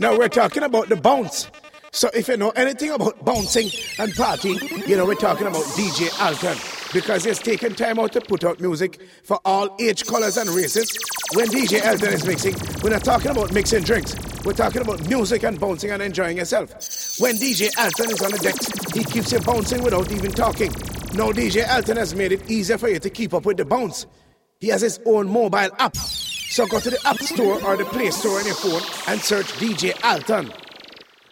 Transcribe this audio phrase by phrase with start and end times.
[0.00, 1.50] Now we're talking about the bounce.
[1.90, 6.08] So if you know anything about bouncing and partying, you know we're talking about DJ
[6.24, 6.56] Alton
[6.92, 10.96] because he's taken time out to put out music for all age, colors, and races.
[11.34, 14.14] When DJ Alton is mixing, we're not talking about mixing drinks.
[14.44, 16.70] We're talking about music and bouncing and enjoying yourself.
[17.18, 20.70] When DJ Alton is on the decks, he keeps you bouncing without even talking.
[21.14, 24.06] Now DJ Alton has made it easier for you to keep up with the bounce.
[24.60, 25.96] He has his own mobile app.
[26.58, 29.46] So go to the App Store or the Play Store on your phone and search
[29.60, 30.52] DJ Alton.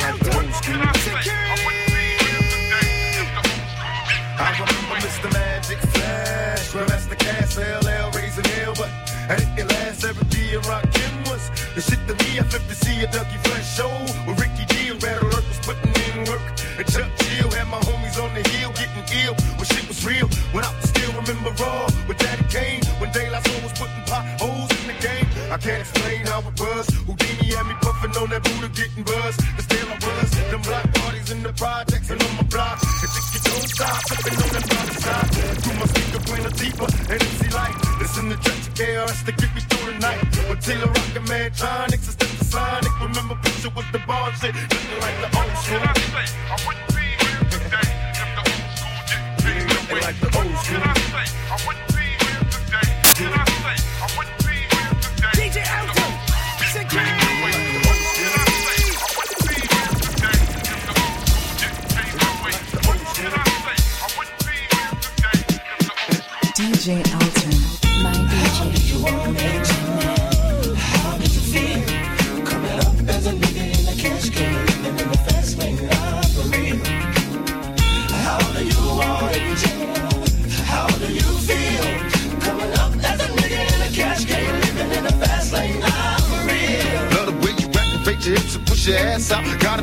[4.38, 5.32] I remember Mr.
[5.32, 8.90] Magic Flash, Grandmaster Caz, LL, raising hell, but
[9.28, 12.40] I didn't last every day and rockin' was the shit to me.
[12.40, 13.92] I flipped to see a Dougie Fresh show
[14.26, 16.42] with Ricky D and Red Alert was putting in work.
[16.78, 20.28] And Chuck Chill had my homies on the hill getting ill when shit was real.
[20.52, 24.86] When I still remember raw with Daddy Kane, when La Soul was putting potholes in
[24.88, 25.26] the game.
[25.50, 25.95] I can't explain
[28.76, 29.40] getting buzzed.
[29.56, 30.30] The still I was.
[30.52, 32.78] Them block parties in the projects and on my block.
[32.78, 35.28] Think you don't stop, sipping on that body side.
[35.64, 37.78] Through my speaker, playing a deeper and MC Lyte.
[37.98, 40.20] Listen to Trench KRS to get me through the night.
[40.48, 42.94] With T La Rock and Mantronix Step to Sonic.
[43.00, 44.54] Remember picture with the bar shit.
[44.54, 45.28] Looking like the
[45.64, 46.15] school.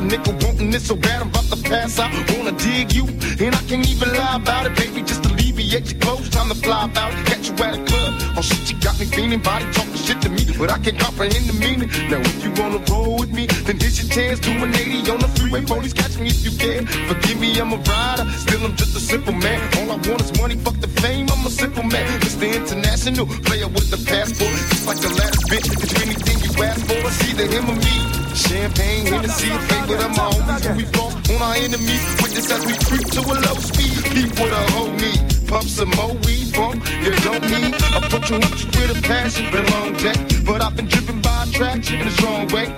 [0.04, 2.12] Nickel wanting this so bad I'm about to pass out.
[2.36, 3.04] Wanna dig you,
[3.44, 5.02] and I can't even lie about it, baby.
[5.02, 7.26] Just alleviate your clothes, time to fly it.
[7.26, 8.12] Catch you at a club.
[8.36, 11.46] Oh shit, you got me feeling body talking shit to me, but I can't comprehend
[11.48, 11.88] the meaning.
[12.10, 14.40] Now if you wanna roll with me, then here's your chance.
[14.40, 16.86] Do an 80 on the freeway, police catch me if you can.
[16.86, 19.60] Forgive me, I'm a rider, still I'm just a simple man.
[19.78, 21.26] All I want is money, fuck the fame.
[21.30, 22.52] I'm a simple man, Mr.
[22.54, 24.54] International player with the passport.
[24.70, 26.98] Just like the last bitch, it's anything you ask for.
[27.08, 28.13] It's either him or me.
[28.34, 30.66] Champagne, Hennessy, a favorite of my homies.
[30.66, 32.02] Who we floss on our enemies.
[32.20, 33.94] Witness as we creep to a low speed.
[34.10, 35.22] Keep with a whole need.
[35.46, 37.74] Pump some more weed from you don't need.
[37.94, 40.18] I put you with a passion, been a long day.
[40.44, 42.74] But I've been driven by attraction in a strong way.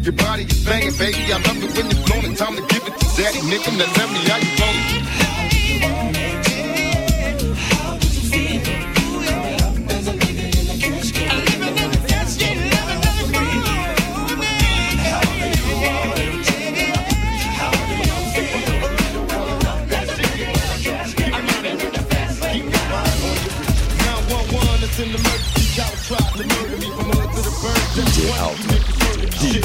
[0.00, 1.32] Your body is banging, baby.
[1.32, 2.34] I love it when you're blowing.
[2.36, 3.70] Time to give it to daddy, nigga.
[3.78, 5.09] Now tell me how you want it.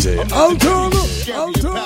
[0.05, 1.33] DJ Alton.
[1.33, 1.84] Alton.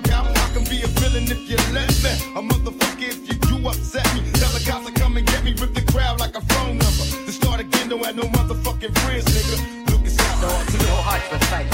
[0.00, 0.38] Getting drugged out.
[0.38, 2.10] I can be a villain if you let me.
[2.36, 4.22] A motherfucker if you do upset me.
[4.34, 7.04] Tell the cops to come and get me, rip the crowd like a phone number.
[7.26, 9.90] To start again, don't have no motherfucking friends, nigga.
[9.90, 10.66] Look, it's out, dog.
[10.68, 11.66] Two whole hearts for fight.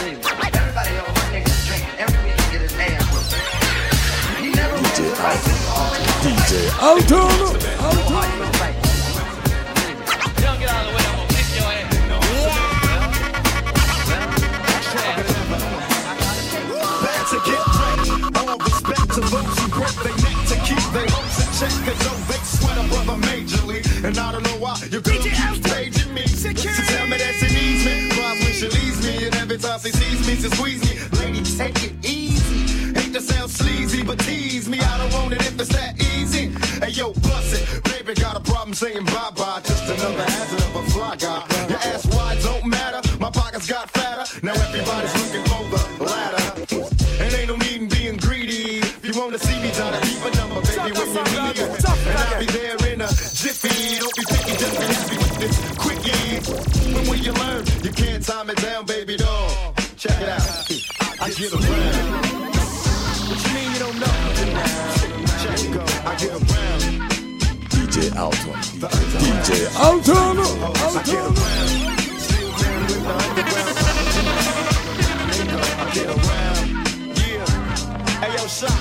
[0.00, 1.94] Everybody on my niggas drinking.
[1.98, 3.34] Every week get his ass whooped.
[4.40, 5.40] He never wins a fight.
[6.22, 7.48] DJ Altona.
[7.80, 8.79] Whole
[21.60, 21.72] check.
[21.84, 23.80] Cause though they sweat a brother majorly.
[24.04, 26.24] And I don't know why your girl keeps paging me.
[26.26, 28.08] She tell me that she needs me.
[28.16, 29.26] Cries when she leaves me.
[29.26, 30.92] And every time she sees me, she squeeze me.
[31.20, 32.94] Lady, take it easy.
[32.98, 34.80] Hate to sound sleazy, but tease me.
[34.80, 36.48] I don't want it if it's that easy.
[36.80, 37.84] Hey yo, bust it.
[37.84, 39.60] Baby got a problem saying bye bye.
[39.62, 40.24] Just another
[78.20, 78.76] Hey yo, shot.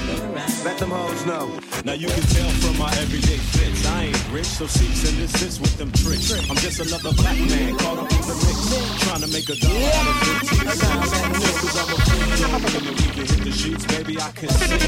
[0.65, 1.49] Let them hoes know.
[1.85, 3.87] Now you can tell from my everyday fits.
[3.87, 6.33] I ain't rich, so cease and desist with them tricks.
[6.49, 9.05] I'm just another black man caught up in the mix.
[9.05, 10.15] Trying to make a dollar out of
[10.51, 10.83] 15 cause
[12.43, 12.88] I'm a
[13.49, 14.81] the sheets, baby, I can see that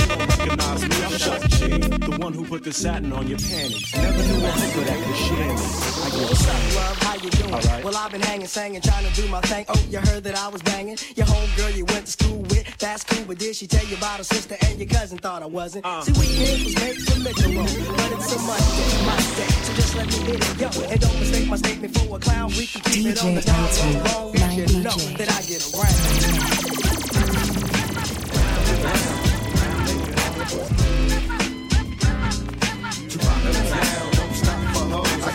[0.00, 0.96] you don't recognize me.
[1.04, 3.94] I'm Chuck G, the one who put the satin on your panties.
[3.94, 5.44] Never knew a nigga that could share me.
[5.44, 6.96] I get What's up, love?
[6.98, 7.54] How you doing?
[7.54, 7.84] Alright.
[7.84, 9.64] Well, I've been hanging, singing, trying to do my thing.
[9.68, 10.96] Oh, you heard that I was banging.
[11.16, 13.24] Your homegirl you went to school with, that's cool.
[13.26, 15.18] But did she tell you about her sister and your cousin?
[15.18, 15.84] Thought I wasn't.
[15.84, 16.02] Uh.
[16.02, 17.52] See, weekend was made for Mitchell,
[17.96, 19.52] but it's a Monday, my day.
[19.66, 20.82] So just let me hit it, yo.
[20.88, 22.48] And don't mistake my statement for a clown.
[22.56, 24.90] We can keep it on the DJ down Alton, low, long my as you know
[24.90, 25.16] DJ.
[25.18, 26.67] that I get around.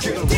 [0.03, 0.33] I get around.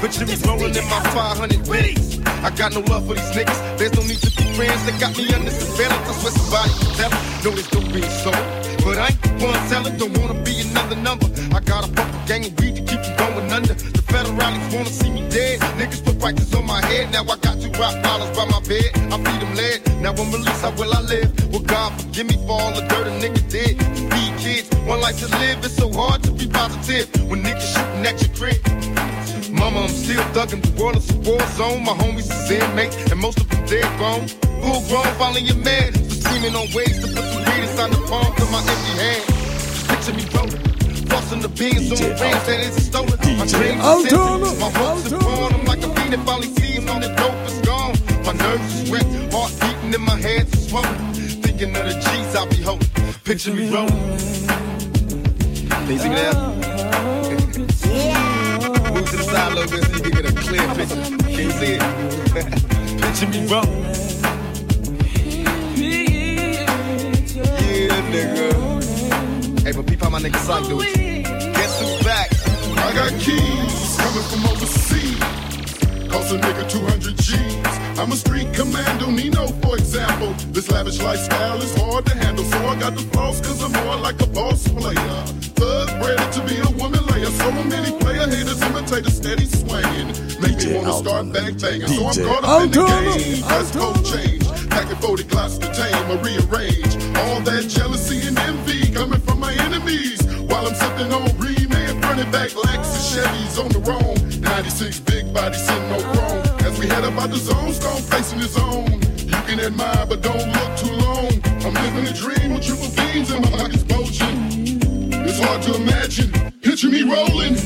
[0.00, 2.18] Picture me rolling in my 500 Benz.
[2.26, 3.78] I got no love for these niggas.
[3.78, 4.84] There's no need to be friends.
[4.84, 6.08] They got me under surveillance.
[6.08, 7.44] I swear somebody tell it.
[7.44, 8.34] No, this don't being sold.
[8.82, 9.96] But I ain't one selling.
[9.96, 11.26] Don't wanna be another number.
[11.54, 13.91] I got a fucking gang of weed to keep me going under.
[14.12, 15.60] The federalists wanna see me dead.
[15.80, 17.10] Niggas put prices on my head.
[17.12, 18.92] Now I got two rock dollars by my bed.
[19.08, 19.80] I feed them lead.
[20.02, 20.60] Now I'm released.
[20.60, 21.32] How will I live?
[21.50, 23.78] Well, God forgive me for all the dirt a nigga did.
[23.80, 24.68] To feed kids.
[24.84, 25.64] One life to live.
[25.64, 28.60] It's so hard to be positive when niggas shooting at your crib.
[29.50, 30.60] Mama, I'm still thugging.
[30.60, 31.82] The world is a war zone.
[31.82, 34.28] My homies is inmates, and most of them dead grown.
[34.60, 35.94] Full grown, finally a man.
[35.94, 39.24] So screaming on ways to put some weed inside the palm of my empty hand.
[39.24, 40.71] Just picture me rolling.
[41.12, 43.18] Flossing the beans on the ranch that isn't stolen.
[43.36, 44.48] My dreams are Altona.
[44.56, 45.52] My hopes are born.
[45.52, 47.92] I'm like a fiend that finally sees on the dope is gone.
[48.24, 49.12] My nerves is wrecked.
[49.30, 50.96] Heart beating in my hands is swollen.
[51.44, 52.88] Thinking of the G's I'll be holding.
[53.24, 53.92] Picture me rolling.
[55.68, 56.32] Can you see me there?
[58.94, 60.96] Move to the side a little bit so you can get a clear picture.
[61.28, 61.82] Can you see it?
[63.04, 63.84] picture me rolling.
[67.68, 68.71] Yeah, nigga.
[69.62, 70.76] Hey, but peep how my nigga Psych do.
[70.82, 72.28] Guess who's back?
[72.82, 75.18] I got keys coming from overseas.
[76.10, 77.98] Cost a nigga 200 G's.
[78.00, 80.32] I'm a street commando, Nino, for example.
[80.50, 83.94] This lavish lifestyle is hard to handle, so I got the flaws cause I'm more
[83.96, 85.22] like a boss player.
[85.54, 87.30] Thug ready to be a woman layer.
[87.30, 90.08] So many player haters imitate a steady swinging.
[90.42, 91.86] Make me DJ wanna start back banging.
[91.86, 93.16] So I'm DJ caught up in the Altona.
[93.16, 93.40] game.
[93.42, 94.68] That's code change.
[94.70, 96.94] Packing 40 glocks to tame or rearrange.
[97.16, 98.71] All that jealousy and envy coming from
[99.92, 104.40] While I'm sipping on Remain, running back Lexus Chevys on the roam.
[104.40, 106.42] 96 big body sitting no chrome.
[106.64, 108.92] As we head up out the zone, stone facing his own.
[109.18, 111.32] You can admire, but don't look too long.
[111.64, 114.38] I'm living a dream with triple beams in my pockets bulging.
[115.26, 116.30] It's hard to imagine.
[116.62, 117.56] Picture me rolling.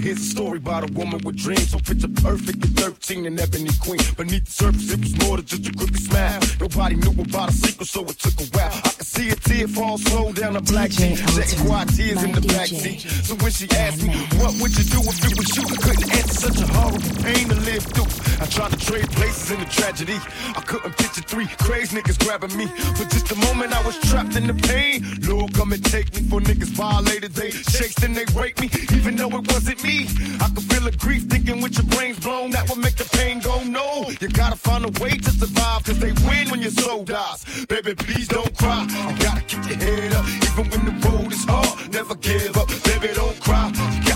[0.00, 1.70] Here's a story about a woman with dreams.
[1.70, 4.00] So picture perfect at 13 and ebony queen.
[4.16, 6.40] Beneath the surface, it was more than just a creepy smile.
[6.60, 8.80] Nobody knew about a secret, so it took a while.
[8.84, 11.16] I could see a tear fall slow down a black sheet.
[11.16, 13.00] Shedding quiet tears in the back seat.
[13.00, 15.64] So when she asked me, what would you do if it was you?
[15.68, 18.10] I Couldn't answer such a horrible pain to live through.
[18.40, 20.18] I tried to trade places in the tragedy.
[20.56, 22.66] I couldn't picture three crazy niggas grabbing me.
[22.96, 25.04] For just a moment, I was trapped in the pain.
[25.28, 27.32] Lord, come and take me for niggas violated.
[27.32, 29.89] They chased and they raped me, even though it wasn't me.
[29.98, 32.50] I could feel the grief thinking with your brains blown.
[32.50, 34.08] That would make the pain go no.
[34.20, 37.66] You gotta find a way to survive, cause they win when your soul dies.
[37.66, 38.86] Baby, please don't cry.
[39.08, 41.92] You gotta keep your head up, even when the road is hard.
[41.92, 44.09] Never give up, baby, don't cry.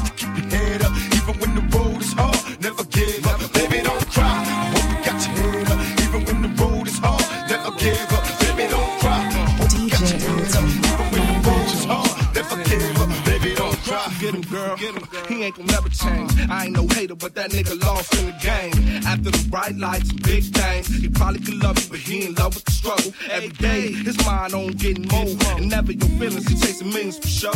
[15.57, 15.67] Him.
[15.67, 16.33] He never change.
[16.51, 19.05] I ain't no hater, but that nigga lost in the game.
[19.07, 22.35] After the bright lights and big things, he probably could love you, but he in
[22.35, 23.13] love with the struggle.
[23.31, 25.27] Every day, his mind on getting more.
[25.57, 27.53] And never your feelings, he chasing millions for show.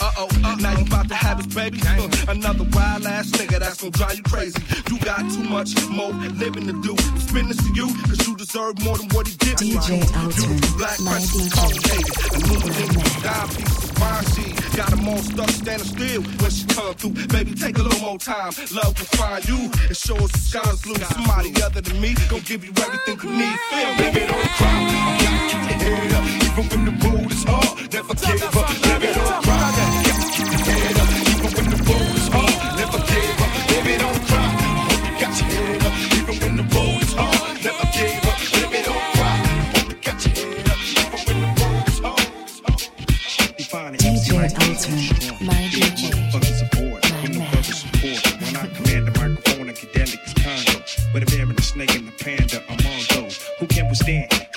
[0.00, 1.80] Uh oh, uh now you about to have his baby.
[1.86, 4.60] Uh, another wild ass nigga that's gonna drive you crazy.
[4.90, 6.96] You got too much more living to do.
[7.18, 9.56] Spin this to you, cause you deserve more than what he did.
[9.58, 11.56] DJ Alton, Beautiful black my crystals, DJ.
[11.56, 12.14] complicated.
[12.36, 14.59] Illuminated, dime pieces, fine seed.
[14.80, 17.10] Got them all stuck standing still when she come through.
[17.28, 18.50] Baby, take a little more time.
[18.72, 20.94] Love will find you and show us the skies blue.
[20.94, 23.58] Somebody other than me gon' give you everything you need.
[23.68, 24.10] Feel me?
[24.10, 24.80] Baby, don't cry.
[24.80, 27.92] You gotta keep your head up, even when the road is hard.
[27.92, 28.68] Never give up.
[28.82, 29.49] Baby, don't cry.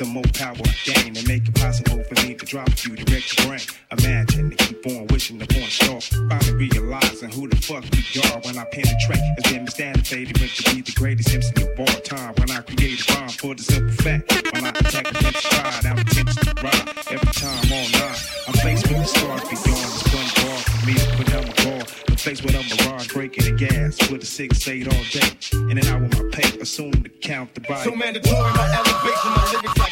[0.04, 3.38] The more power I gain and make it possible for me to drop you direct
[3.38, 3.62] your brain.
[3.92, 6.02] Imagine to keep on wishing upon a star.
[6.02, 9.24] Finally realizing who the fuck we are when I penetrate.
[9.40, 12.34] Has been misdated, but to be the greatest MC of all time.
[12.36, 14.28] When I create a rhyme for the simple fact.
[14.54, 16.88] When I attack against stride, I'm tempted to ride.
[17.12, 19.92] Every time night, I'm faced with the stars beyond.
[19.94, 21.88] It's one bar for me to put down my guard.
[22.10, 25.32] I'm faced with a mirage breaking the gas with a six eight all day.
[25.72, 27.90] In and out with my pay, assume to count the body.
[27.90, 29.83] So mandatory, my elevation, my lyrics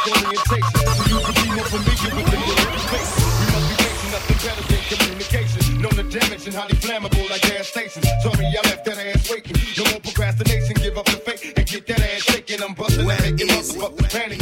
[7.61, 8.07] gas stations.
[8.23, 9.55] Sorry, I left that ass waiting.
[9.77, 12.61] No more procrastination, give up the fake and get that ass shaking.
[12.61, 14.40] I'm busting and making motherfuckers panic.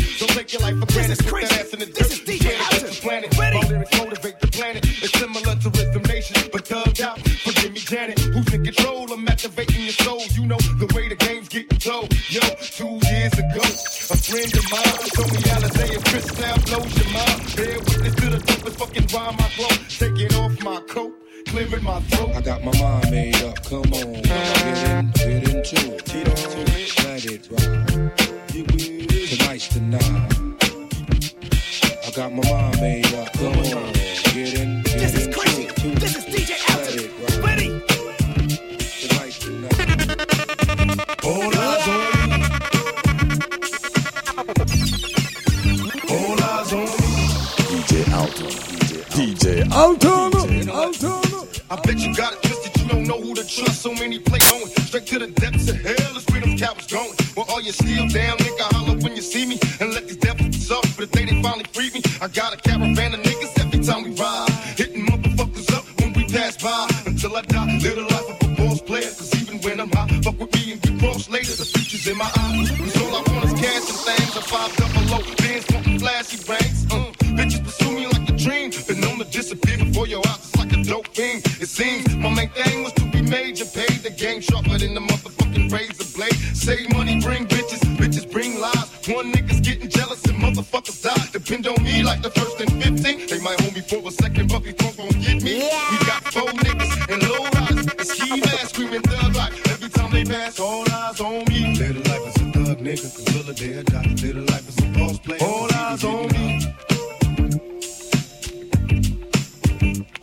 [100.40, 101.76] Every time they pass, all eyes on me.
[101.76, 104.28] Little life is a thug nigga, day I die.
[104.28, 105.40] Little life is a boss player.
[105.42, 106.46] All eyes on me.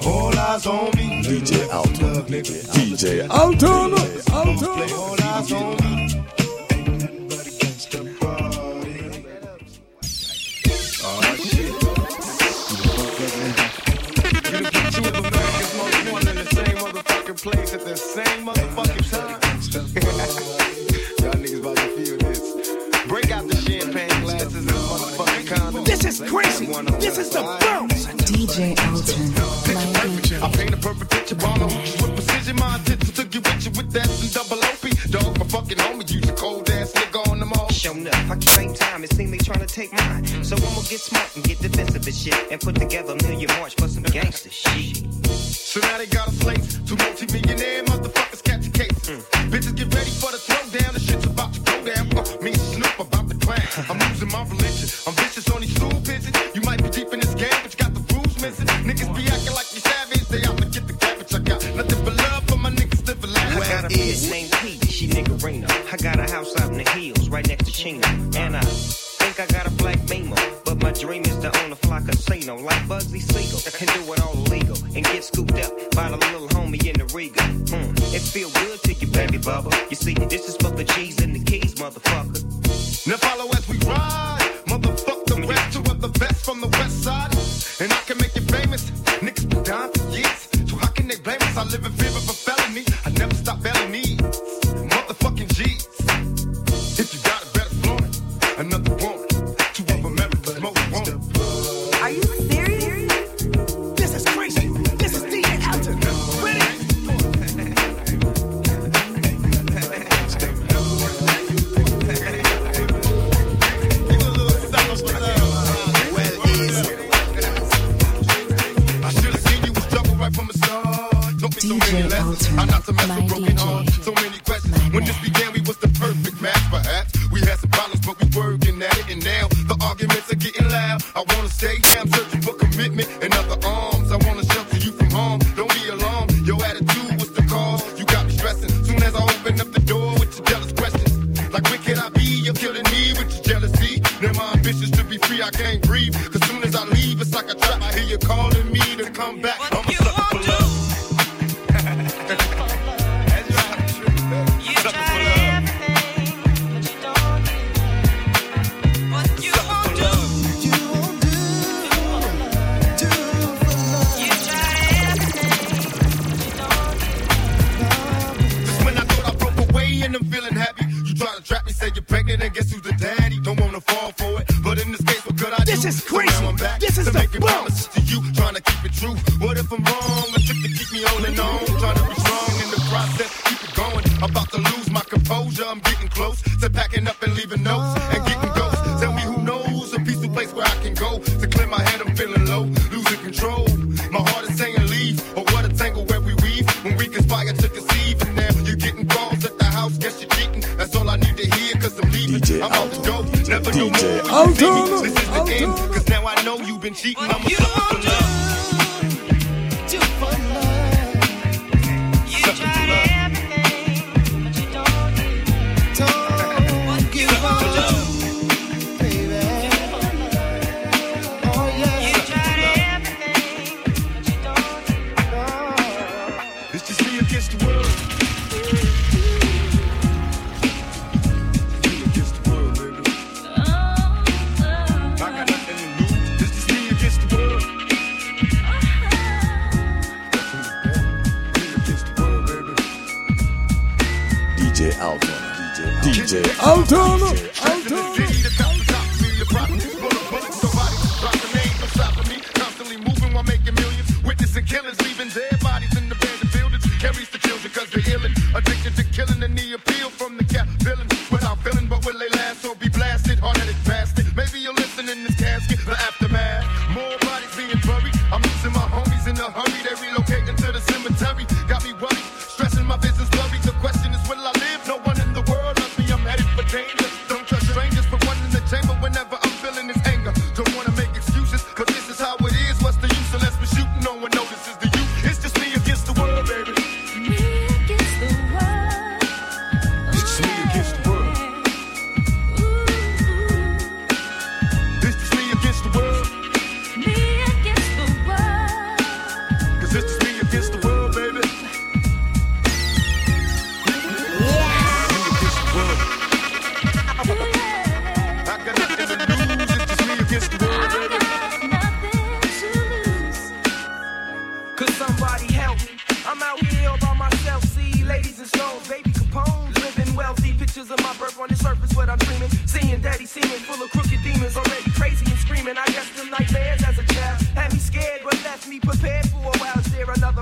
[0.05, 1.23] All eyes on me.
[1.23, 2.25] DJ Alton.
[2.27, 3.93] DJ Alton.
[4.33, 4.95] Alton.
[4.95, 6.06] All eyes on me.
[26.77, 28.05] This is the bounce.
[28.29, 29.33] DJ Alton.
[29.65, 30.43] Picture perfect.
[30.43, 31.35] I paint a perfect picture.
[31.35, 32.57] Ball with precision.
[32.57, 34.85] My attention took you with you with that and double OP.
[35.11, 37.71] Dog, my fucking homie, you a cold ass nigga on the mall.
[37.71, 39.05] Showing up, I can't time.
[39.05, 40.27] It seems they trying to take mine.
[40.45, 42.53] So I'ma get smart and get defensive and shit.
[42.53, 44.99] And put together a million march for some gangster shit.
[45.27, 46.76] So now they got a place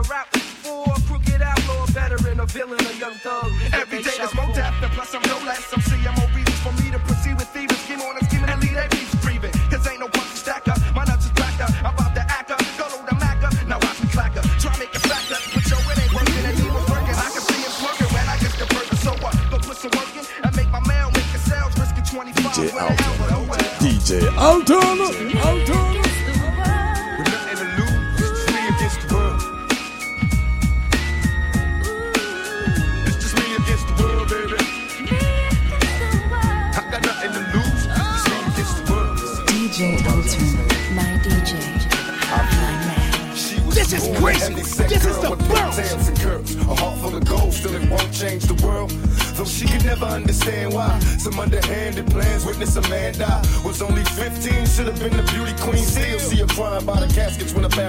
[0.08, 0.28] route
[0.64, 3.50] for a crooked outlaw, veteran, a villain, a young thug?
[3.72, 5.64] Every day there's more death, and plus I'm no less.
[5.66, 7.76] Some CMO reasons for me to proceed with thieving.
[7.84, 9.52] Scheme on a scheming and lead that keeps breathing.
[9.70, 10.78] Cause ain't no punch to stack up.
[10.94, 11.70] My nuts is backed up.
[11.84, 12.60] I'm about to act up.
[12.78, 13.52] Go load the Mac up.
[13.68, 14.44] Now watch me clack up.
[14.60, 15.42] Try make it back up.
[15.52, 16.44] But yo, it ain't working.
[16.48, 17.16] And he was working.
[17.16, 18.96] I can see him smoking when I get the burger.
[19.04, 19.34] So what?
[19.50, 21.72] Go put some work in and make my mail make a sales.
[21.78, 23.48] Risk 25 DJ with an album.
[23.48, 23.58] Well.
[23.80, 24.76] DJ Alton.
[24.76, 25.03] Alton.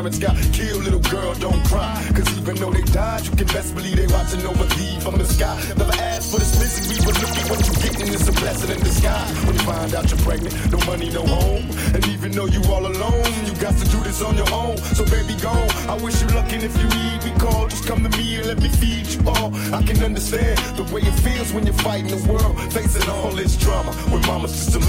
[0.05, 0.83] Parents got killed.
[0.83, 1.95] Little girl, don't cry.
[2.13, 5.25] Cause even though they died, you can best believe they watching over thee from the
[5.25, 5.55] sky.
[5.77, 8.13] Never asked for this misery, but look at what you getting.
[8.13, 9.45] It's a blessing in disguise.
[9.45, 11.65] When you find out you're pregnant, no money, no home.
[11.93, 14.77] And even though you all alone, you got to do this on your own.
[14.77, 15.53] So baby, go.
[15.89, 17.67] I wish you luck, and if you need me, call.
[17.67, 19.49] Just come to me and let me feed you all.
[19.73, 23.57] I can understand the way it feels when you're fighting the world, facing all this
[23.57, 23.91] drama.
[24.13, 24.79] When mama's just a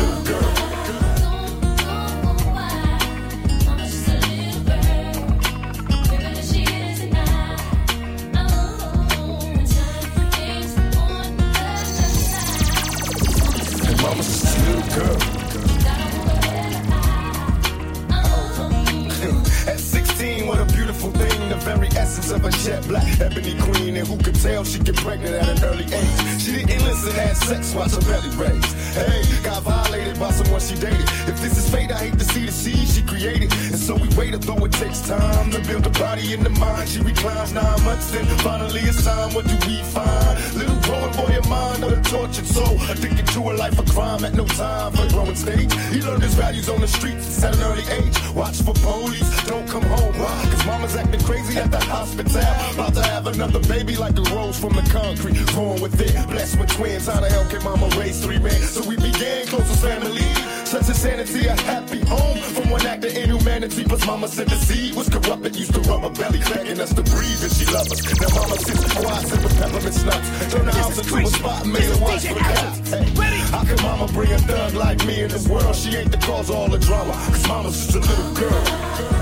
[30.60, 31.08] someone she dated.
[31.28, 33.52] If this is fate, I hate to see the seed she created.
[33.52, 36.88] And so we waited, though it takes time to build the body and the mind.
[36.88, 39.34] She reclines nine months, then finally it's time.
[39.34, 40.34] What do we find?
[40.54, 42.76] Little growing boy of mine, of a tortured soul.
[42.90, 45.72] Addicted to a life of crime at no time for growing stage.
[45.92, 48.16] He learned his values on the streets at an early age.
[48.34, 50.14] Watch for police, don't come home.
[50.18, 50.48] Why?
[50.50, 52.40] Cause mama's acting crazy at the hospital.
[52.74, 55.36] About to have another baby like a rose from the concrete.
[55.54, 57.06] Born with it, blessed with twins.
[57.06, 58.60] How the hell can mama raise three men?
[58.62, 60.45] So we began close as family.
[60.66, 63.84] Such insanity, a happy home from one act of inhumanity.
[63.84, 65.54] Plus, mama said the seed was corrupted.
[65.54, 68.02] Used to rub her belly, begging us to breathe, and she love us.
[68.20, 70.52] Now, mama sits quiet, sipping peppermint snuffs.
[70.52, 72.90] Turn the house into a spot, made her watch for cops.
[72.90, 75.76] Hey, how can mama bring a thug like me in this world?
[75.76, 77.12] She ain't the cause of all the drama.
[77.12, 79.15] Cause mama's just a little girl.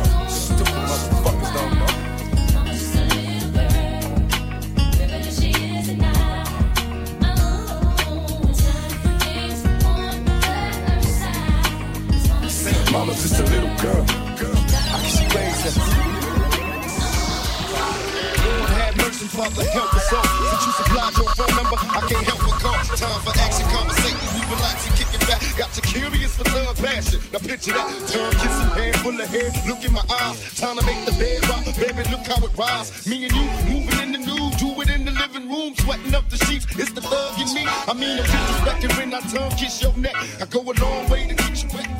[19.34, 20.22] Father, help us all.
[20.22, 22.78] Since you supplied your phone number, I can't help but call.
[22.94, 25.42] Time for action, conversation, we relax and kick it back.
[25.58, 27.18] Got you curious for love, passion.
[27.32, 27.90] Now picture that.
[28.14, 29.50] Tongue kissing, hand full of hair.
[29.66, 30.38] Look in my eyes.
[30.54, 31.66] Time to make the bed rock.
[31.74, 33.06] Baby, look how it rise.
[33.10, 36.30] Me and you moving in the nude, do it in the living room, sweating up
[36.30, 36.66] the sheets.
[36.78, 37.66] It's the thug in me.
[37.66, 40.14] I mean, I'm disrespecting when I tongue kiss your neck.
[40.14, 41.93] I go a long way to get you wet.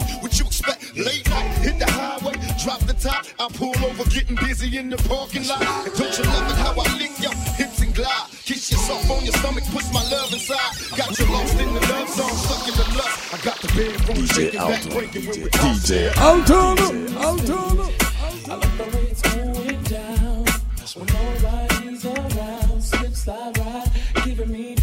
[0.95, 1.27] What you expect?
[1.27, 3.27] Late night, hit the highway, drop the top.
[3.39, 5.63] I pull over, getting busy in the parking lot.
[5.63, 8.31] And don't you love it how I lick your hips and glide?
[8.45, 10.59] Kiss yourself on your stomach, push my love inside.
[10.97, 13.35] Got you lost in the love song, stuck in the lust.
[13.35, 14.93] I got the bedroom DJ shaking back, Alton.
[14.93, 17.17] breaking when we DJ Alton.
[17.17, 17.95] Alton.
[18.47, 20.45] I love the way it's going down.
[20.95, 23.91] When nobody's around, slip, slide, ride,
[24.25, 24.75] giving me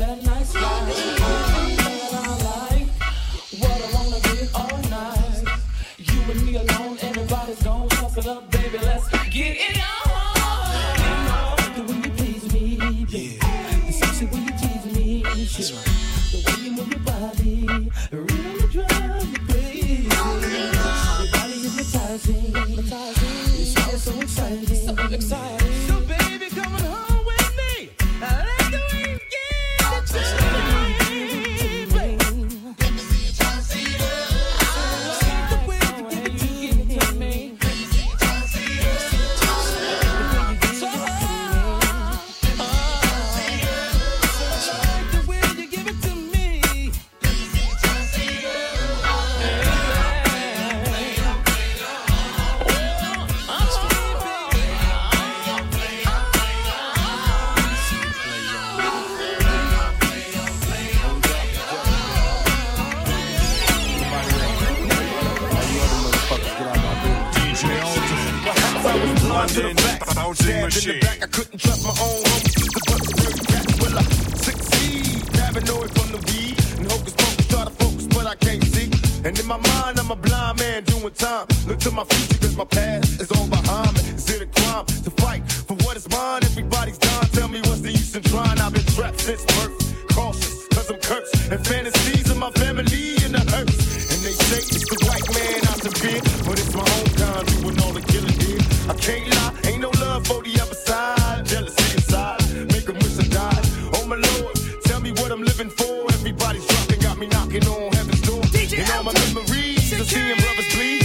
[110.13, 111.01] and brothers bleed.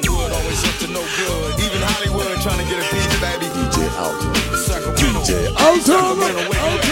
[0.00, 1.60] the wood, always up to no good.
[1.60, 3.46] Even Hollywood trying to get a piece, baby.
[3.46, 4.32] DJ Alton.
[4.96, 6.85] DJ Alton.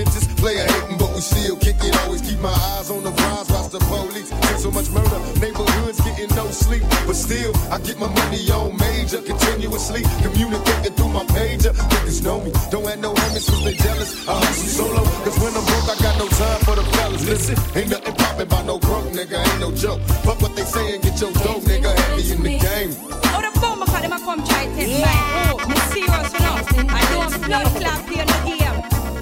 [0.00, 1.92] Bitches, player hating, but we still kick it.
[2.04, 4.28] Always keep my eyes on the prize, watch the police.
[4.28, 6.82] See so much murder, neighborhoods getting no sleep.
[7.06, 11.72] But still, I get my money on major, continuously communicating through my pager.
[11.92, 14.28] Niggas know me, don't have no homies cause they jealous.
[14.28, 17.24] I hustle solo, cause when I'm broke, I got no time for the fellas.
[17.28, 20.00] Listen, ain't nothing poppin' by no broke nigga, ain't no joke.
[20.24, 22.92] Fuck what they say and get your dough, nigga, heavy in the game.
[23.32, 25.04] Oh, the bomb call them a come try test yeah.
[25.04, 25.52] mine.
[25.52, 26.56] Oh, me serious you know.
[26.88, 28.60] I don't blood clap here no game.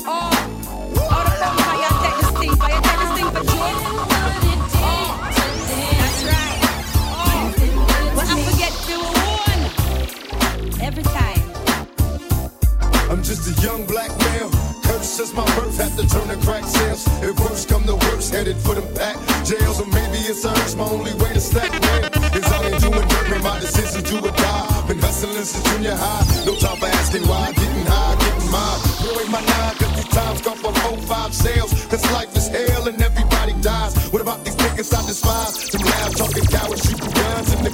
[0.07, 0.58] Oh, oh
[13.63, 14.51] young black male.
[14.83, 17.07] Cursed since my birth, had to turn to crack sales.
[17.23, 19.17] If worse come to worse, headed for them back
[19.49, 20.77] jails, or maybe it's urge.
[20.77, 22.05] My only way to stack man
[22.37, 23.43] is all in doing dirt.
[23.43, 24.85] My decision to a die.
[24.89, 26.25] Been hustling since junior high.
[26.45, 27.53] No time for asking why.
[27.53, 28.81] Getting high, getting mine.
[29.09, 31.71] Away my nine, cause these times come from 05 sales.
[31.87, 33.97] Cause life is hell and everybody dies.
[34.13, 35.71] What about these niggas I despise?
[35.73, 36.98] Them loud talking cowards the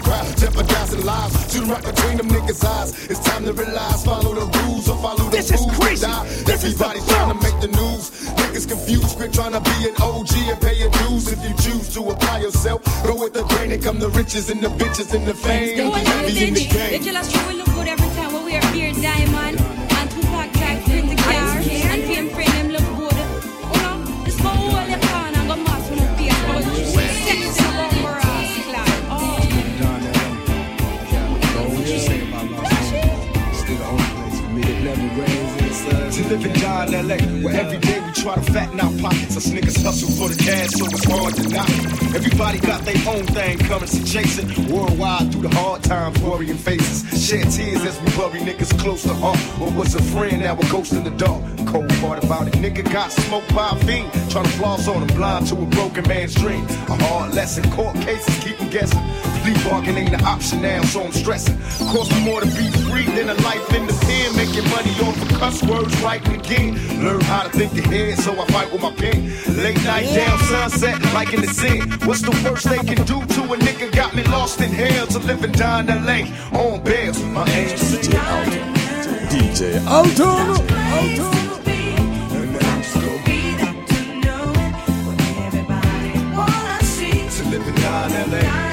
[0.05, 1.35] crowd, jeopardizing lives.
[1.53, 2.91] Shooting right between them niggas' eyes.
[3.11, 5.79] It's time to realize, follow the rules or follow the This is rules.
[5.79, 6.07] crazy.
[6.07, 6.25] Die.
[6.45, 8.05] This is Everybody the trying to make the news.
[8.39, 11.33] Niggas confused, quit trying to be an OG and pay your dues.
[11.33, 14.61] If you choose to apply yourself, go with the grain and come the riches and
[14.61, 15.77] the bitches and the fame.
[15.77, 17.03] Be in the The game.
[17.03, 19.74] jealous true will look good every time when we are here, Diamond.
[36.29, 39.37] Live and die in LA, where every day we try to fatten our pockets.
[39.37, 41.69] Us niggas hustle for the cash, so it's hard to knock.
[42.15, 47.03] Everybody got their own thing coming, so chasing worldwide through the hard times, worrying faces.
[47.27, 49.39] Shed tears as we bury niggas close to heart.
[49.59, 51.43] What was a friend, now a ghost in the dark.
[51.67, 54.11] Cold part about it, nigga got smoked by a fiend.
[54.31, 56.65] Trying to floss on him, blind to a broken man's dream.
[56.89, 59.03] A hard lesson, court cases keep him guessing.
[59.45, 61.59] Plea bargain ain't an option now, so I'm stressing.
[61.93, 64.37] Cost me more to be free than a life in the pen.
[64.37, 67.05] Making money off of cuss words, writing again.
[67.05, 69.33] Learn how to think ahead, so I fight with my pen.
[69.57, 71.91] Late night down sunset, like in the sin.
[72.07, 73.93] What's the worst they can do to a nigga?
[73.95, 76.21] Got me lost in hell to live and die in LA
[76.59, 77.13] on bail.
[77.27, 78.75] My angel DJ Alton.
[79.31, 80.27] DJ Alton.
[80.95, 81.51] Alton.
[87.35, 88.64] To live and die in LA.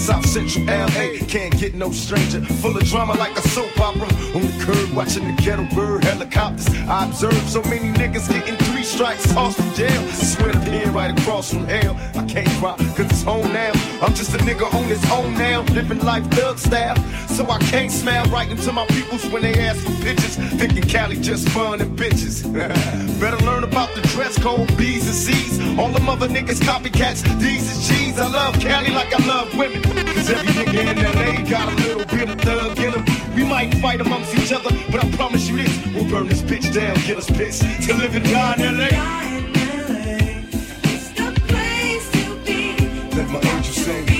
[0.00, 2.40] South Central LA can't get no stranger.
[2.40, 4.08] Full of drama like a soap opera.
[4.34, 6.68] On the curb watching the ghetto bird helicopters.
[6.88, 10.02] I observe so many niggas getting three strikes, tossed from jail.
[10.12, 11.94] Swear to pin right across from hell.
[12.14, 13.72] I can't cry cause it's home now.
[14.00, 15.62] I'm just a nigga on his own now.
[15.74, 16.96] Living life thug style.
[17.28, 20.36] So I can't smile right into my peoples when they ask for pictures.
[20.36, 22.42] Thinking Cali just fun and bitches.
[23.20, 25.78] Better learn about the dress code, B's and C's.
[25.78, 28.18] All them other niggas copycats, D's and G's.
[28.18, 29.89] I love Cali like I love women.
[30.14, 33.34] Cause every nigga in LA got a little bit of thug in him.
[33.34, 35.86] We might fight amongst each other, but I promise you this.
[35.94, 37.62] We'll burn this bitch down, get us pissed.
[37.88, 38.88] To live and die in LA.
[38.88, 40.50] Die in LA.
[40.92, 43.16] It's the place to be.
[43.16, 44.19] Let my angel sing.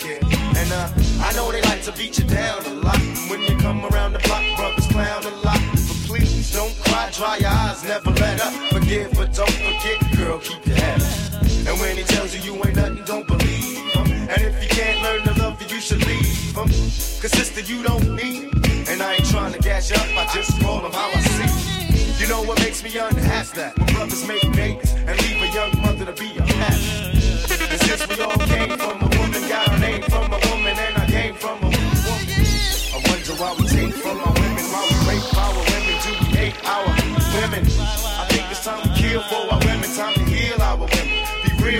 [0.00, 0.18] Nobody.
[0.58, 0.88] And uh,
[1.22, 2.98] I know they like to beat you down a lot.
[3.28, 5.60] When you come around the block, brothers clown a lot.
[5.72, 8.52] But please don't cry, dry your eyes, never let up.
[8.72, 11.42] Forgive, but don't forget, girl, keep your head up.
[11.68, 14.06] And when he tells you you ain't nothing, don't believe him.
[14.28, 16.68] And if you can't learn to love you, you should leave him.
[17.20, 18.50] Cause sister, you don't need.
[18.88, 22.22] And I ain't trying to gas you up, I just call him how I see.
[22.22, 23.56] You know what makes me unhappy?
[23.56, 24.91] That when brothers make babies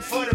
[0.00, 0.27] It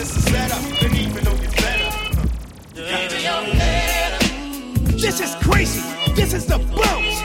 [0.00, 1.90] it's a setup, and even though you're better.
[4.96, 5.82] This is crazy.
[6.14, 7.20] This is the bounce.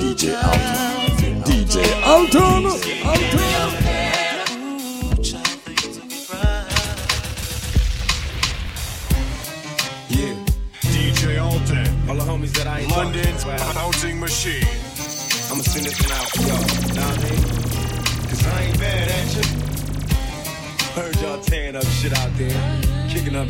[0.00, 1.42] DJ Alton.
[1.44, 2.66] DJ Alton.
[3.06, 3.49] Alton.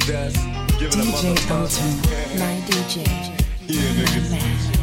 [0.06, 0.36] Dust,
[0.78, 1.90] giving a mother DJ Alton,
[2.38, 3.06] my DJ.
[3.66, 4.80] Yeah, niggas.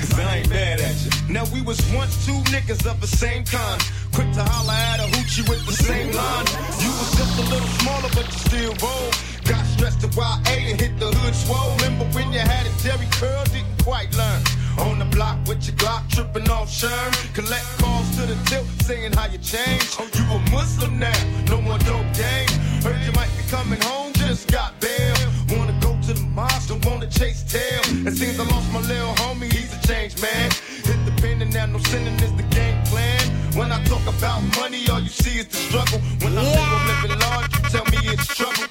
[0.00, 1.10] Cause I ain't mad at you.
[1.32, 3.80] Now we was once two niggas of the same kind.
[4.12, 6.46] Quick to holler at a hoochie with the same line.
[6.80, 9.10] You was just a little smaller, but you still roll.
[9.44, 11.74] Got stressed to YA and hit the hood swole.
[11.76, 14.42] Remember when you had a Jheri curl, didn't quite learn.
[14.78, 17.10] On the block with your Glock, tripping off Sherm.
[17.34, 19.96] Collect calls to the tilt, saying how you changed.
[19.98, 21.16] Oh, you a Muslim now,
[21.48, 22.48] no more dope game.
[22.84, 24.05] Heard you might be coming home,
[24.36, 25.16] just got bail.
[25.56, 26.26] Wanna go to the
[26.68, 27.80] don't wanna chase tail.
[28.06, 30.50] It seems I lost my little homie, he's a changed man.
[30.84, 33.24] Hit the pen and now no sinning is the game plan.
[33.56, 36.00] When I talk about money, all you see is the struggle.
[36.20, 38.66] When I say I'm living large, you tell me it's trouble.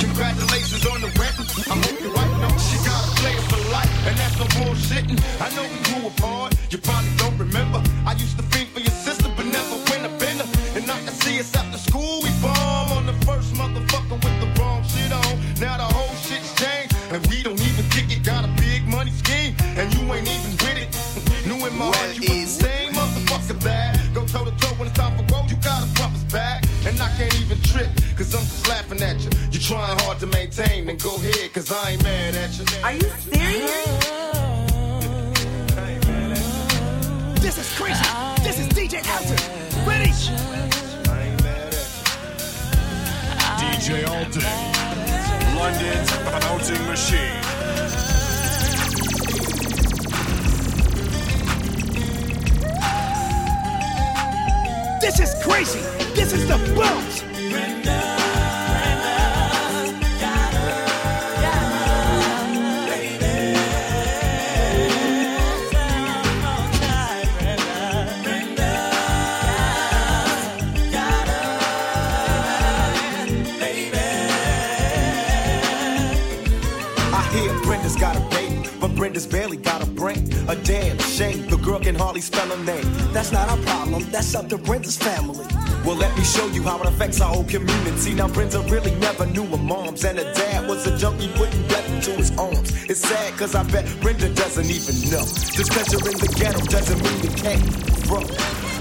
[0.00, 1.36] Congratulations on the rent.
[1.68, 5.20] I hope your wife knows she got a player for life, and that's no bullshitting.
[5.44, 7.15] I know we grew apart, you probably
[87.36, 88.14] whole community.
[88.14, 91.62] Now, friends Brenda really never knew her moms, and her dad was a junkie putting
[91.68, 92.68] death into his arms.
[92.88, 95.24] It's sad, cause I bet Brenda doesn't even know.
[95.58, 97.64] Just cause you're in the ghetto doesn't mean you can't
[98.08, 98.24] grow.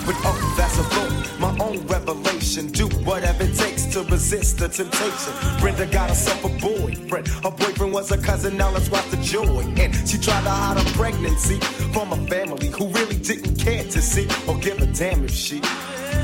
[0.06, 2.68] But oh, that's a thought, my own revelation.
[2.68, 5.34] Do whatever it takes to resist the temptation.
[5.60, 7.28] Brenda got herself a boyfriend.
[7.28, 9.64] Her boyfriend was a cousin, now let's watch the joy.
[9.82, 11.60] And she tried to hide her pregnancy
[11.92, 15.60] from a family who really didn't care to see or give a damn if she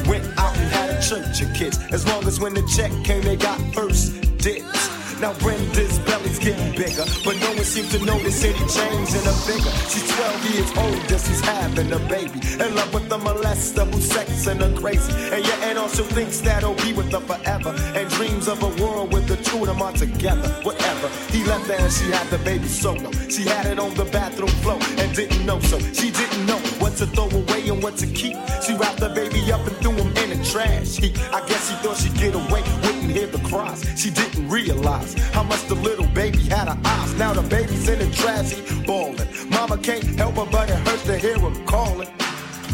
[0.07, 1.80] went out and had church of kids.
[1.91, 4.91] As long as when the check came, they got first dibs.
[5.22, 9.38] Now Brenda's belly's getting bigger, but no one seems to notice any change in her
[9.45, 9.72] figure.
[9.86, 12.41] She's 12 years old and she's having a baby.
[12.54, 15.14] In love with the molester who's sexing her crazy.
[15.32, 17.70] And your aunt also thinks that he'll be with her forever.
[17.93, 20.49] And dreams of a world with the two of them are together.
[20.64, 21.08] Whatever.
[21.30, 23.12] He left her and she had the baby solo.
[23.30, 25.78] She had it on the bathroom floor and didn't know so.
[25.93, 28.38] She didn't know what to throw away and what to keep.
[28.66, 31.18] She wrapped the baby up and threw him in trash heap.
[31.34, 33.86] I guess she thought she'd get away, wouldn't hear the cries.
[33.96, 37.14] She didn't realize how much the little baby had her eyes.
[37.16, 39.28] Now the baby's in the trash heap, bawling.
[39.50, 42.10] Mama can't help her, but it hurts to hear him calling.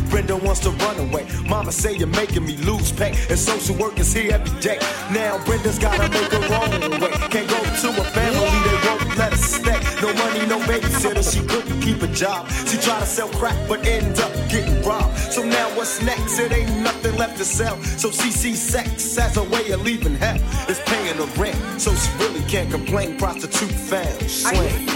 [0.10, 1.26] Brenda wants to run away.
[1.48, 3.14] Mama say you're making me lose pay.
[3.30, 4.80] And social work is here every day.
[5.12, 7.12] Now Brenda's gotta make her own way.
[7.30, 9.80] Can't go to a family, they won't let her stay.
[10.02, 12.50] No money, no babysitter, she couldn't keep a job.
[12.68, 15.18] She tried to sell crack, but ended up getting robbed.
[15.18, 16.40] So now what's next?
[16.40, 17.82] It ain't nothing left to sell.
[17.84, 20.38] So she sees sex as a way of leaving hell.
[20.68, 23.18] It's paying her rent, so she really can't complain.
[23.18, 24.90] Prostitute found, slam.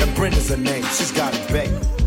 [0.00, 1.97] And Brenda's her name, she's got a baby.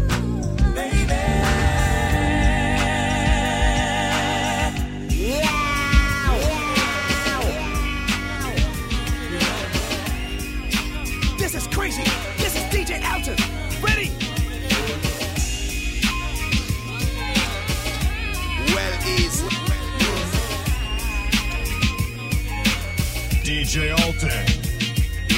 [23.62, 24.42] DJ Alton,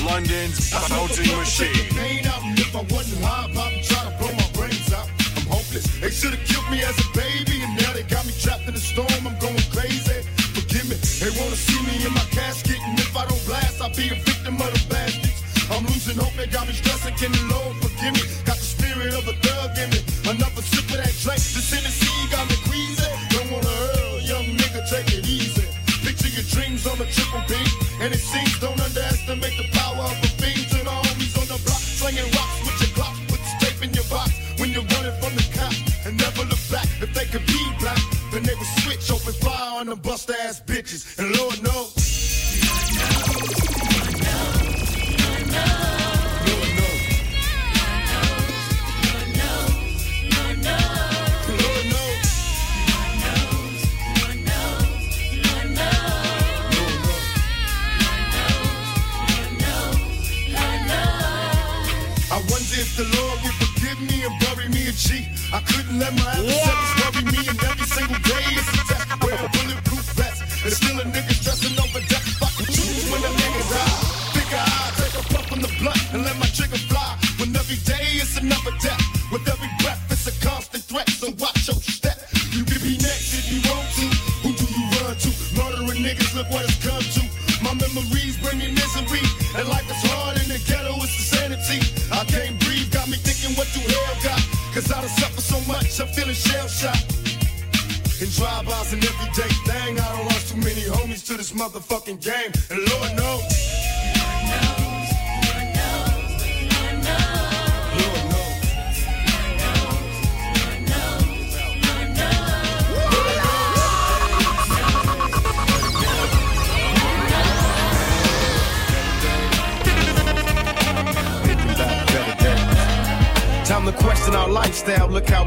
[0.07, 1.67] London's bouncing machine.
[2.55, 5.11] If I wasn't try to blow my brains out.
[5.35, 5.83] I'm hopeless.
[5.99, 8.75] They should have killed me as a baby, and now they got me trapped in
[8.75, 9.11] the storm.
[9.27, 10.23] I'm going crazy.
[10.55, 10.95] Forgive me.
[11.19, 14.15] They wanna see me in my casket, and if I don't blast, I'll be a
[14.15, 15.43] victim of the bastards.
[15.69, 16.31] I'm losing hope.
[16.39, 17.15] They got me stressing.
[17.19, 17.82] Can the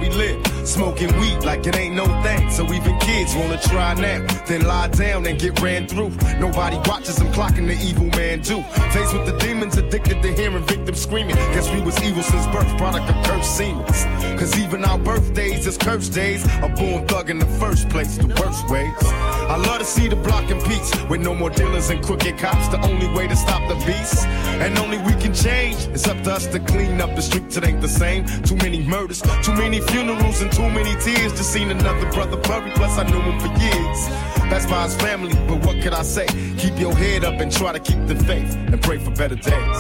[0.09, 0.47] we live.
[0.67, 2.51] Smoking weed like it ain't no thing.
[2.51, 6.11] So even kids wanna try now, then lie down and get ran through.
[6.39, 8.63] Nobody watches them clocking the evil man do.
[8.93, 11.37] Faced with the demons, addicted to hearing victims screaming.
[11.37, 14.39] Guess we was evil since birth, product of cursed seamers.
[14.39, 16.45] Cause even our birthdays is cursed days.
[16.63, 19.36] A born thug in the first place, the worst ways.
[19.49, 22.69] I love to see the block in peace with no more dealers and crooked cops.
[22.69, 25.77] The only way to stop the beast, and only we can change.
[25.95, 27.57] It's up to us to clean up the streets.
[27.57, 28.27] It ain't the same.
[28.43, 31.33] Too many murders, too many funerals, and too many tears.
[31.33, 32.71] Just seen another brother bury.
[32.73, 34.09] Plus I knew him for years.
[34.51, 36.27] That's by his family, but what could I say?
[36.59, 39.79] Keep your head up and try to keep the faith and pray for better days.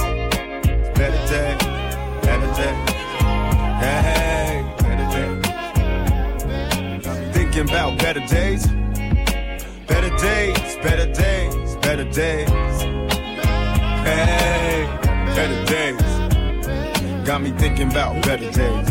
[0.95, 1.63] Better days,
[2.23, 2.91] better days.
[3.83, 5.45] Hey, better days.
[7.35, 8.76] Thinking about better days.
[10.27, 12.49] Better days, better days, better days.
[14.03, 14.89] Hey,
[15.37, 17.25] better days.
[17.25, 18.91] Got me thinking about better days.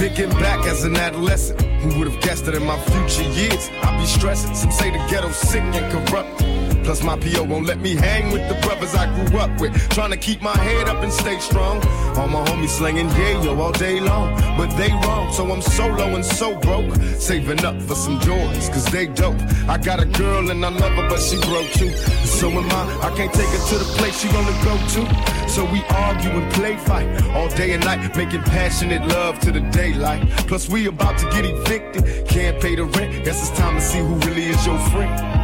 [0.00, 4.00] Thinking back as an adolescent, who would have guessed that in my future years I'd
[4.00, 4.54] be stressing?
[4.56, 6.42] Some say the ghetto's sick and corrupt.
[6.84, 9.72] Plus my PO won't let me hang with the brothers I grew up with.
[9.90, 11.76] Trying to keep my head up and stay strong.
[12.16, 14.34] All my homies slinging yayo all day long.
[14.56, 16.94] But they wrong, so I'm solo and so broke.
[17.18, 19.40] Saving up for some joys, cause they dope.
[19.68, 21.92] I got a girl and I love her, but she broke too.
[22.26, 23.08] So am I.
[23.08, 25.48] I can't take her to the place she wanna go to.
[25.48, 29.60] So we argue and play fight all day and night, making passionate love to the
[29.60, 30.28] daylight.
[30.48, 33.24] Plus we about to get evicted, can't pay the rent.
[33.24, 35.41] Guess it's time to see who really is your friend.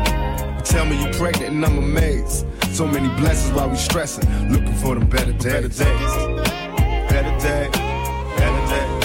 [0.69, 2.45] Tell me you pregnant and I'm amazed.
[2.73, 5.43] So many blessings while we stressing, looking for them better days.
[5.43, 6.15] Better days.
[7.09, 7.71] Better days.
[8.37, 9.05] Better days.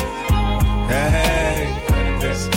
[0.91, 2.49] Hey, better days.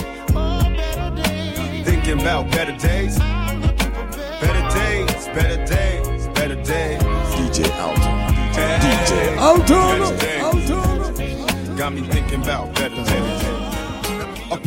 [1.85, 3.17] Thinking about better days.
[4.41, 5.27] Better days.
[5.27, 6.27] Better days.
[6.35, 7.01] Better days.
[7.31, 8.13] DJ Alton.
[8.83, 10.17] DJ Alton.
[11.77, 12.01] Got me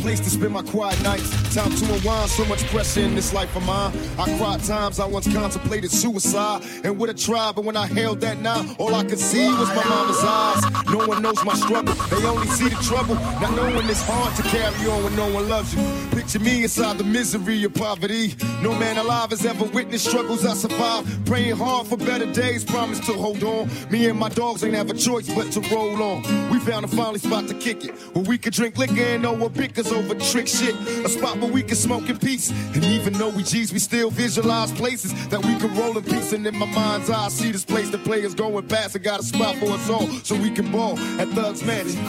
[0.00, 1.30] place to spend my quiet nights.
[1.54, 2.30] Time to unwind.
[2.30, 3.92] So much pressure in this life of mine.
[4.18, 8.20] I cried times I once contemplated suicide and would have tried, but when I held
[8.20, 10.86] that knife, all I could see was my mama's eyes.
[10.86, 11.94] No one knows my struggle.
[12.08, 13.14] They only see the trouble.
[13.40, 15.82] Not knowing it's hard to carry on when no one loves you.
[16.10, 18.34] Picture me inside the misery of poverty.
[18.62, 21.26] No man alive has ever witnessed struggles I survived.
[21.26, 22.64] Praying hard for better days.
[22.64, 23.68] Promise to hold on.
[23.90, 26.50] Me and my dogs ain't have a choice but to roll on.
[26.50, 27.94] We found a finally spot to kick it.
[28.14, 29.54] Where we could drink liquor and know what
[29.90, 30.74] bickers over trick shit.
[31.04, 32.50] A spot where we can smoke in peace.
[32.74, 36.32] And even though we G's, we still visualize places that we can roll in peace.
[36.32, 38.94] And in my mind's eye, I see this place the players going past.
[38.94, 42.04] and got a spot for us all so we can ball at Thugs Mansion.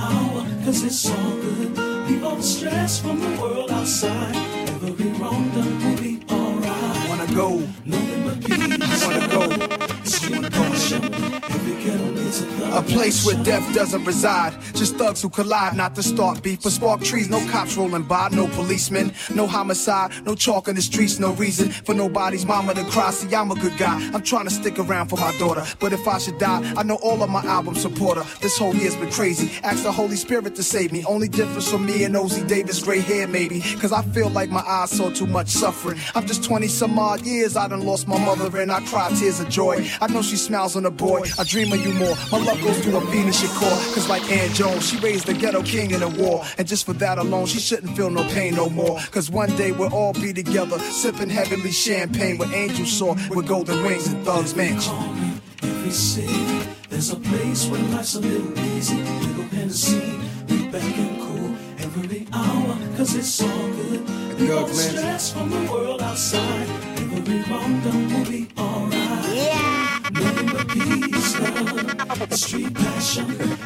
[0.00, 1.78] hour, cause it's all good.
[2.08, 4.36] Leave all the stress from the world outside.
[4.84, 7.08] Every wrong done will be alright.
[7.08, 9.06] Wanna go, Nothing but peace.
[9.06, 9.28] wanna
[9.88, 9.93] go.
[12.72, 14.52] A place where death doesn't reside.
[14.74, 16.62] Just thugs who collide, not to start beef.
[16.62, 20.82] But spark trees, no cops rolling by, no policemen, no homicide, no chalk in the
[20.82, 23.12] streets, no reason for nobody's mama to cry.
[23.12, 23.94] See, I'm a good guy.
[24.12, 25.64] I'm trying to stick around for my daughter.
[25.78, 28.24] But if I should die, I know all of my album support her.
[28.40, 29.52] This whole year's been crazy.
[29.62, 31.04] Ask the Holy Spirit to save me.
[31.04, 33.60] Only difference from me and Ossie Davis, gray hair maybe.
[33.78, 35.98] Cause I feel like my eyes saw too much suffering.
[36.14, 39.40] I'm just 20 some odd years, I done lost my mother and I cry tears
[39.40, 39.86] of joy.
[40.00, 41.22] I know she smiles on a boy.
[41.38, 42.16] I dream of you more.
[42.32, 43.94] My love goes to Afeni Shakur.
[43.94, 46.44] Cause like Ann Jones, she raised the ghetto king in a war.
[46.58, 48.98] And just for that alone, she shouldn't feel no pain no more.
[49.10, 53.82] Cause one day we'll all be together, sipping heavenly champagne with angels soar with golden
[53.82, 54.94] wings and thugs mansion.
[55.62, 58.96] Every city, there's a place where life's a little easy.
[58.96, 60.18] Little Hennessy,
[60.48, 64.08] we back and cool every hour, cause it's all good.
[64.38, 66.68] Leave all the stress from the world outside.
[67.16, 68.48] Every wrong done will be
[72.30, 73.63] street passion.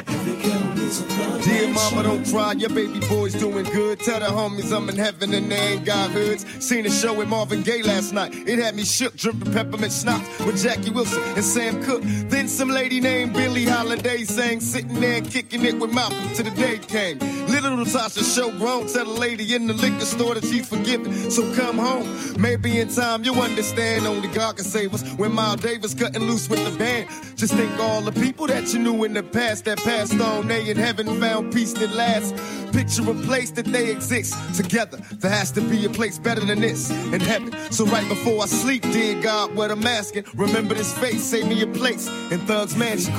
[0.89, 3.99] Dear mama, don't cry, your baby boy's doing good.
[3.99, 6.45] Tell the homies I'm in heaven and they ain't got hoods.
[6.65, 8.33] Seen a show with Marvin Gaye last night.
[8.33, 12.01] It had me shook, dripping peppermint schnapps with Jackie Wilson and Sam Cooke.
[12.03, 16.51] Then some lady named Billie Holiday sang, sitting there kicking it with Malcolm till the
[16.51, 17.19] day came.
[17.47, 21.13] Little Latasha show grown, tell the lady in the liquor store that she's forgiven.
[21.29, 24.07] So come home, maybe in time you'll understand.
[24.07, 25.07] Only God can save us.
[25.13, 28.79] When Miles Davis cutting loose with the band, just think all the people that you
[28.79, 30.47] knew in the past that passed on.
[30.47, 32.33] They in heaven found peace that lasts.
[32.71, 34.97] Picture a place that they exist together.
[35.17, 37.53] There has to be a place better than this in heaven.
[37.71, 41.61] So right before I sleep, dear God, what I'm asking, remember this face, save me
[41.61, 43.13] a place in Thug's Mansion.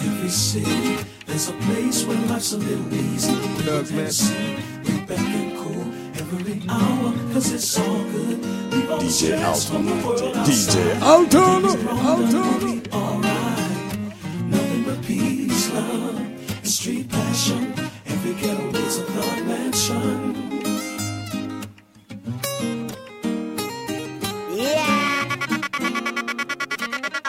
[0.00, 3.34] Every city, there's a place where life's a little easy.
[3.64, 4.56] Thugs Mansion.
[4.84, 8.42] We back and cool every hour, cause it's all good.
[8.72, 10.38] Leave all the DJ stress from the world Alton.
[10.38, 10.96] outside.
[11.02, 11.62] DJ Alton.
[11.62, 13.39] Things
[16.80, 17.74] street passion.
[18.06, 20.50] Every ghetto needs a thought mansion.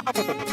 [0.08, 0.51] I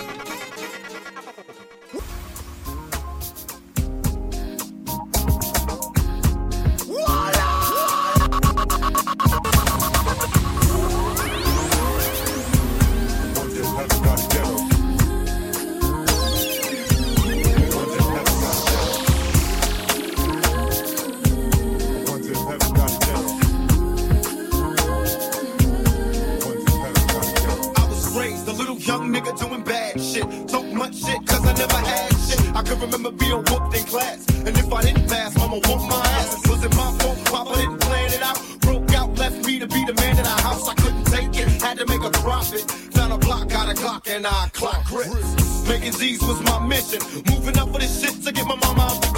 [30.49, 32.41] Talk much shit cause I never had shit.
[32.55, 34.27] I can remember being whooped in class.
[34.47, 36.49] And if I didn't pass, mama whooped my ass.
[36.49, 37.19] Was it my fault?
[37.25, 38.39] Papa didn't plan it out.
[38.61, 40.69] Broke out, left me to be the man in our house.
[40.69, 41.49] I couldn't take it.
[41.63, 42.63] Had to make a profit.
[42.95, 45.69] Found a block, got a clock, and I clock grips.
[45.69, 47.01] Making Z's was my mission.
[47.31, 49.18] Moving up for this shit to get my mama out the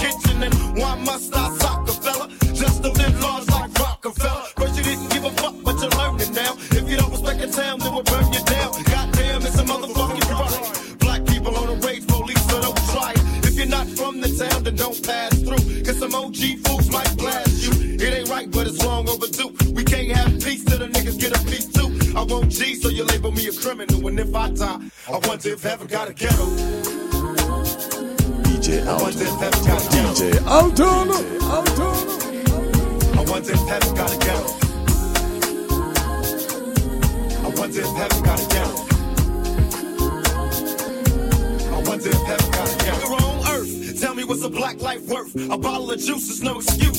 [46.00, 46.89] juice is no excuse.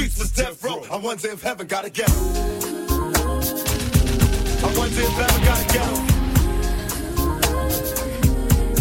[0.00, 0.82] Streets was death row.
[0.90, 2.12] I wonder if heaven got a ghetto.
[4.62, 5.96] I wonder if heaven got a ghetto.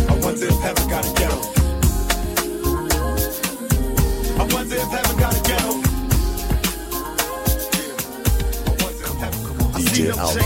[0.07, 1.39] I wonder if heaven got a ghetto.
[4.39, 5.72] I wonder if heaven got a ghetto.
[9.76, 10.43] DJ Alton.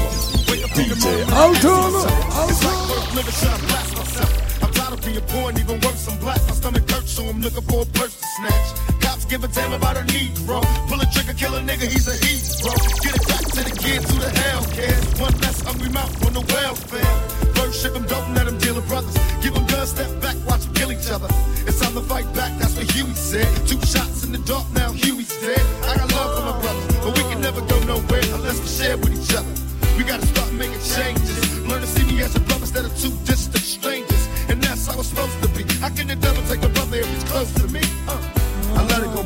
[0.74, 1.74] DJ Alton.
[1.74, 2.49] Alton.
[2.49, 4.63] It's like worth living, should I blast myself?
[4.63, 6.41] I'm tired of being poor and even worse, I'm black.
[6.47, 8.93] My stomach hurts, so I'm looking for a purse to snatch.
[9.34, 10.61] Give a damn about a Negro.
[10.88, 12.69] Pull a trigger, kill a nigga, he's a hero.
[13.01, 15.05] Get it back to the kids who the hell cares.
[15.17, 17.15] One less hungry mouth on the welfare.
[17.57, 19.17] First ship them, don't let them deal with brothers.
[19.41, 21.25] Give them guns, step back, watch them kill each other.
[21.65, 23.49] It's time to fight back, that's what Huey said.
[23.65, 25.65] Two shots in the dark, now Huey's dead.
[25.89, 28.97] I got love for my brothers, but we can never go nowhere unless we share
[29.01, 29.49] with each other.
[29.97, 31.41] We gotta start making changes.
[31.65, 34.29] Learn to see me as a brother instead of two distant strangers.
[34.49, 35.65] And that's how it's supposed to be.
[35.81, 37.82] How can the devil take a brother if he's close to me?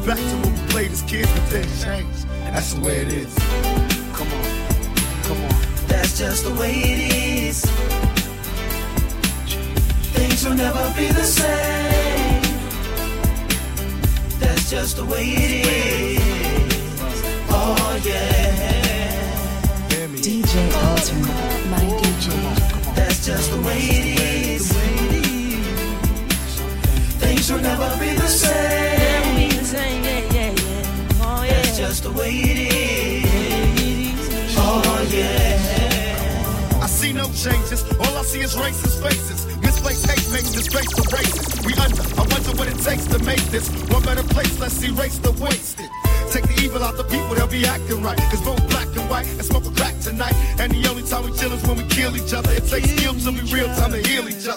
[0.08, 2.26] Back to when we played as kids, but things changed.
[2.46, 3.36] And that's the way it is.
[4.16, 4.46] Come on.
[5.28, 5.56] Come on.
[5.88, 7.66] That's just the way it is.
[10.16, 12.42] Things will never be the same.
[14.40, 16.22] That's just the way it is.
[17.50, 18.48] Oh yeah.
[20.26, 20.54] DJ
[20.84, 21.22] Alton,
[21.70, 22.96] my DJ.
[22.96, 24.72] That's just the way it is.
[27.20, 28.97] Things will never be the same.
[31.20, 34.56] Oh, That's just the way it is.
[34.58, 36.80] Oh yeah.
[36.82, 37.84] I see no changes.
[38.00, 39.46] All I see is racist faces.
[39.60, 41.66] Misplaced hate makes disgrace for races.
[41.66, 42.02] We under.
[42.16, 44.58] I wonder what it takes to make this one better place.
[44.58, 45.90] Let's erase the wasted.
[46.32, 48.18] Take the evil out the people, they'll be acting right.
[48.32, 50.36] Cause both black and white and smoke a crack tonight.
[50.60, 52.52] And the only time we chill is when we kill each other.
[52.52, 54.57] It takes skill to be real time to heal each other.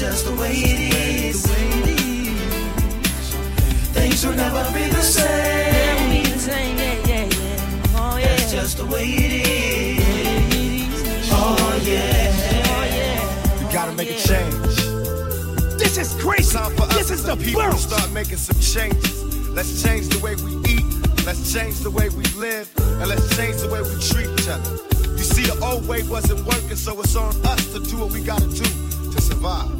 [0.00, 1.44] Just the way it is.
[3.92, 6.24] Things will never be the same.
[8.22, 11.28] That's just the way it is.
[11.30, 13.62] Oh, oh yeah.
[13.62, 14.76] We gotta make a change.
[15.78, 16.56] This is crazy.
[16.56, 19.48] Time for This is the people to start making some changes.
[19.50, 21.26] Let's change the way we eat.
[21.26, 22.72] Let's change the way we live.
[22.78, 24.70] And let's change the way we treat each other.
[25.18, 28.24] You see, the old way wasn't working, so it's on us to do what we
[28.24, 28.64] gotta do
[29.12, 29.79] to survive.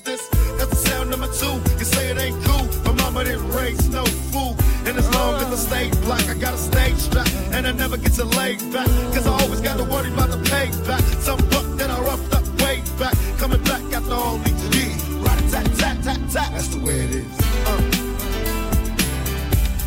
[6.11, 7.27] black, I got a stage strap.
[7.55, 8.87] And I never get to lay back.
[9.13, 11.03] Cause I always got to worry about the payback.
[11.27, 13.15] Some buck that I roughed up way back.
[13.41, 15.01] Coming back after all these years.
[15.25, 16.49] Right, tat, tat, tat, tat.
[16.53, 17.33] That's the way it is.
[17.69, 17.81] Uh.